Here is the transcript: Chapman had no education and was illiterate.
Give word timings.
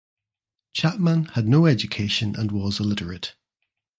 Chapman 0.73 1.25
had 1.35 1.47
no 1.47 1.67
education 1.67 2.35
and 2.35 2.51
was 2.51 2.79
illiterate. 2.79 3.35